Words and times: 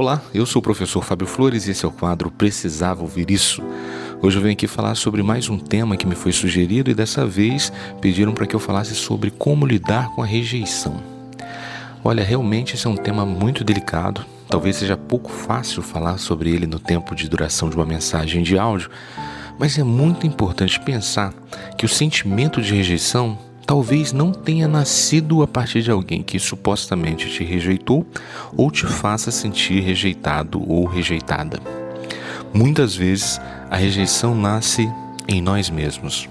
Olá, 0.00 0.22
eu 0.32 0.46
sou 0.46 0.60
o 0.60 0.62
professor 0.62 1.02
Fábio 1.02 1.26
Flores 1.26 1.66
e 1.66 1.72
esse 1.72 1.84
é 1.84 1.88
o 1.88 1.90
quadro 1.90 2.30
Precisava 2.30 3.02
Ouvir 3.02 3.32
Isso. 3.32 3.60
Hoje 4.22 4.38
eu 4.38 4.42
venho 4.42 4.52
aqui 4.52 4.68
falar 4.68 4.94
sobre 4.94 5.24
mais 5.24 5.48
um 5.48 5.58
tema 5.58 5.96
que 5.96 6.06
me 6.06 6.14
foi 6.14 6.30
sugerido 6.30 6.88
e 6.88 6.94
dessa 6.94 7.26
vez 7.26 7.72
pediram 8.00 8.32
para 8.32 8.46
que 8.46 8.54
eu 8.54 8.60
falasse 8.60 8.94
sobre 8.94 9.32
como 9.32 9.66
lidar 9.66 10.14
com 10.14 10.22
a 10.22 10.24
rejeição. 10.24 11.02
Olha, 12.04 12.22
realmente 12.22 12.76
esse 12.76 12.86
é 12.86 12.90
um 12.90 12.94
tema 12.94 13.26
muito 13.26 13.64
delicado. 13.64 14.24
Talvez 14.48 14.76
seja 14.76 14.96
pouco 14.96 15.32
fácil 15.32 15.82
falar 15.82 16.18
sobre 16.18 16.52
ele 16.52 16.68
no 16.68 16.78
tempo 16.78 17.12
de 17.16 17.28
duração 17.28 17.68
de 17.68 17.74
uma 17.74 17.84
mensagem 17.84 18.44
de 18.44 18.56
áudio, 18.56 18.90
mas 19.58 19.76
é 19.80 19.82
muito 19.82 20.24
importante 20.24 20.78
pensar 20.78 21.34
que 21.76 21.84
o 21.84 21.88
sentimento 21.88 22.62
de 22.62 22.72
rejeição 22.72 23.36
talvez 23.68 24.14
não 24.14 24.32
tenha 24.32 24.66
nascido 24.66 25.42
a 25.42 25.46
partir 25.46 25.82
de 25.82 25.90
alguém 25.90 26.22
que 26.22 26.38
supostamente 26.38 27.28
te 27.28 27.44
rejeitou 27.44 28.06
ou 28.56 28.70
te 28.70 28.86
faça 28.86 29.30
sentir 29.30 29.80
rejeitado 29.80 30.58
ou 30.66 30.86
rejeitada. 30.86 31.60
Muitas 32.50 32.96
vezes 32.96 33.38
a 33.70 33.76
rejeição 33.76 34.34
nasce 34.34 34.90
em 35.28 35.42
nós 35.42 35.68
mesmos. 35.68 36.26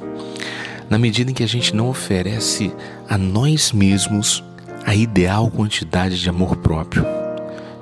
Na 0.90 0.98
medida 0.98 1.30
em 1.30 1.34
que 1.36 1.44
a 1.44 1.48
gente 1.48 1.76
não 1.76 1.90
oferece 1.90 2.73
a 3.08 3.20
nós 3.20 3.72
mesmos 3.72 4.44
a 4.84 4.95
ideal 4.95 5.52
quantidade 5.52 6.20
de 6.20 6.28
amor 6.28 6.56
próprio, 6.56 7.06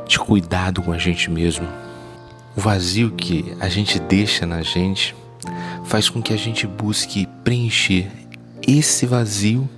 de 0.05 0.19
cuidado 0.19 0.81
com 0.81 0.91
a 0.91 0.97
gente 0.97 1.31
mesmo, 1.31 1.65
o 2.57 2.59
vazio 2.59 3.11
que 3.11 3.55
a 3.61 3.69
gente 3.69 3.99
deixa 3.99 4.45
na 4.45 4.61
gente 4.61 5.15
faz 5.85 6.09
com 6.09 6.21
que 6.21 6.33
a 6.33 6.37
gente 6.37 6.67
busque 6.67 7.25
preencher 7.41 8.11
esse 8.67 9.05
vazio 9.05 9.69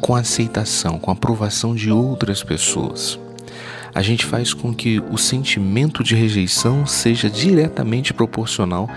com 0.00 0.14
a 0.14 0.20
aceitação, 0.20 0.98
com 0.98 1.10
a 1.10 1.14
aprovação 1.14 1.74
de 1.74 1.90
outras 1.90 2.42
pessoas. 2.42 3.18
A 3.94 4.02
gente 4.02 4.24
faz 4.24 4.54
com 4.54 4.72
que 4.74 5.00
o 5.10 5.18
sentimento 5.18 6.04
de 6.04 6.14
rejeição 6.14 6.86
seja 6.86 7.28
diretamente 7.28 8.12
proporcional 8.14 8.88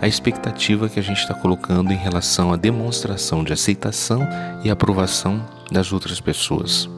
à 0.00 0.06
expectativa 0.06 0.88
que 0.88 0.98
a 0.98 1.02
gente 1.02 1.18
está 1.18 1.34
colocando 1.34 1.92
em 1.92 1.96
relação 1.96 2.52
à 2.52 2.56
demonstração 2.56 3.42
de 3.42 3.52
aceitação 3.52 4.26
e 4.62 4.70
aprovação 4.70 5.44
das 5.70 5.92
outras 5.92 6.20
pessoas. 6.20 6.88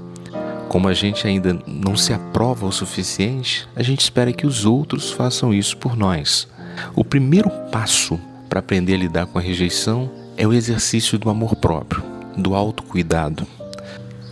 Como 0.69 0.89
a 0.89 0.95
gente 0.95 1.27
ainda 1.27 1.59
não 1.67 1.97
se 1.97 2.12
aprova 2.12 2.67
o 2.67 2.73
suficiente, 2.73 3.69
a 3.77 3.83
gente 3.83 4.01
espera 4.01 4.33
que 4.33 4.47
os 4.47 4.64
outros 4.64 5.11
façam 5.11 5.53
isso 5.53 5.77
por 5.77 5.97
nós. 5.97 6.48
O 6.97 7.05
primeiro 7.05 7.51
passo 7.70 8.19
para 8.48 8.61
aprender 8.61 8.95
a 8.95 8.98
lidar 8.98 9.27
com 9.27 9.39
a 9.39 9.42
rejeição 9.42 10.11
é 10.36 10.47
o 10.47 10.52
exercício 10.52 11.19
do 11.19 11.30
amor 11.30 11.56
próprio, 11.56 12.02
do 12.36 12.55
autocuidado. 12.55 13.47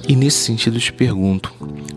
E 0.09 0.17
nesse 0.17 0.39
sentido 0.39 0.77
eu 0.77 0.81
te 0.81 0.93
pergunto: 0.93 1.53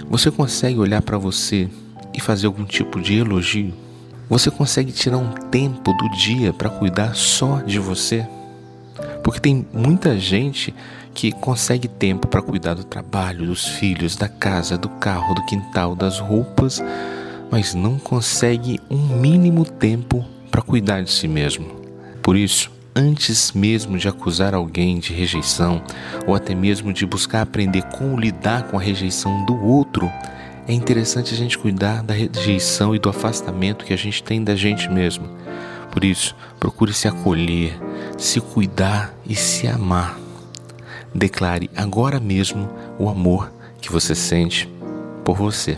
você 0.10 0.30
consegue 0.30 0.80
olhar 0.80 1.02
para 1.02 1.18
você 1.18 1.70
e 2.14 2.20
fazer 2.20 2.48
algum 2.48 2.66
tipo 2.66 3.02
de 3.02 3.18
elogio? 3.18 3.74
Você 4.30 4.50
consegue 4.50 4.92
tirar 4.92 5.18
um 5.18 5.32
tempo 5.32 5.94
do 5.94 6.10
dia 6.18 6.54
para 6.54 6.70
cuidar 6.70 7.16
só 7.16 7.62
de 7.62 7.80
você? 7.80 8.28
Porque 9.24 9.40
tem 9.40 9.66
muita 9.74 10.18
gente 10.18 10.74
que 11.14 11.32
consegue 11.32 11.88
tempo 11.88 12.28
para 12.28 12.42
cuidar 12.42 12.74
do 12.74 12.84
trabalho, 12.84 13.46
dos 13.46 13.68
filhos, 13.68 14.16
da 14.16 14.28
casa, 14.28 14.78
do 14.78 14.90
carro, 14.90 15.36
do 15.36 15.46
quintal, 15.46 15.96
das 15.96 16.20
roupas, 16.20 16.82
mas 17.52 17.74
não 17.74 18.00
consegue 18.00 18.80
um 18.90 18.98
mínimo 18.98 19.66
tempo 19.66 20.26
para 20.50 20.62
cuidar 20.62 21.02
de 21.04 21.12
si 21.12 21.28
mesmo. 21.28 21.68
Por 22.22 22.36
isso, 22.36 22.72
antes 22.96 23.52
mesmo 23.52 23.98
de 23.98 24.08
acusar 24.08 24.54
alguém 24.54 25.00
de 25.00 25.14
rejeição 25.14 25.82
ou 26.28 26.36
até 26.36 26.54
mesmo 26.54 26.94
de 26.94 27.06
buscar 27.06 27.42
aprender 27.42 27.84
como 27.84 28.20
lidar 28.20 28.64
com 28.64 28.78
a 28.78 28.82
rejeição 28.82 29.46
do 29.46 29.56
outro, 29.64 30.12
é 30.68 30.74
interessante 30.74 31.34
a 31.34 31.38
gente 31.38 31.58
cuidar 31.58 32.04
da 32.04 32.14
rejeição 32.14 32.96
e 32.96 33.00
do 33.00 33.10
afastamento 33.10 33.84
que 33.84 33.94
a 33.94 33.98
gente 33.98 34.24
tem 34.24 34.44
da 34.44 34.56
gente 34.56 34.90
mesmo. 34.90 35.28
Por 35.92 36.04
isso, 36.04 36.36
procure 36.60 36.94
se 36.94 37.08
acolher, 37.08 37.78
se 38.18 38.40
cuidar 38.40 39.14
e 39.26 39.36
se 39.36 39.68
amar. 39.68 40.18
Declare 41.14 41.70
agora 41.76 42.20
mesmo 42.20 42.70
o 42.98 43.10
amor 43.10 43.52
que 43.82 43.92
você 43.92 44.16
sente 44.16 44.68
por 45.24 45.36
você. 45.36 45.78